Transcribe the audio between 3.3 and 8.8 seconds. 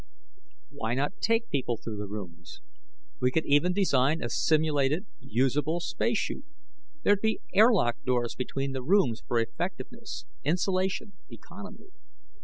even design a simulated, usable spacesuit. There'd be airlock doors between